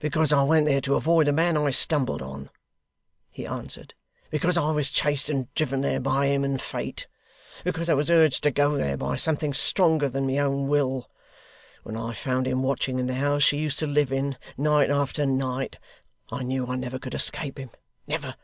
'Because 0.00 0.32
I 0.32 0.42
went 0.42 0.66
there 0.66 0.80
to 0.80 0.96
avoid 0.96 1.28
the 1.28 1.32
man 1.32 1.56
I 1.56 1.70
stumbled 1.70 2.20
on,' 2.20 2.50
he 3.30 3.46
answered. 3.46 3.94
'Because 4.28 4.56
I 4.56 4.72
was 4.72 4.90
chased 4.90 5.30
and 5.30 5.54
driven 5.54 5.82
there, 5.82 6.00
by 6.00 6.26
him 6.26 6.42
and 6.42 6.60
Fate. 6.60 7.06
Because 7.62 7.88
I 7.88 7.94
was 7.94 8.10
urged 8.10 8.42
to 8.42 8.50
go 8.50 8.76
there, 8.76 8.96
by 8.96 9.14
something 9.14 9.54
stronger 9.54 10.08
than 10.08 10.26
my 10.26 10.38
own 10.38 10.66
will. 10.66 11.08
When 11.84 11.96
I 11.96 12.12
found 12.12 12.48
him 12.48 12.64
watching 12.64 12.98
in 12.98 13.06
the 13.06 13.14
house 13.14 13.44
she 13.44 13.58
used 13.58 13.78
to 13.78 13.86
live 13.86 14.10
in, 14.10 14.36
night 14.56 14.90
after 14.90 15.24
night, 15.26 15.78
I 16.28 16.42
knew 16.42 16.66
I 16.66 16.74
never 16.74 16.98
could 16.98 17.14
escape 17.14 17.56
him 17.56 17.70
never! 18.08 18.34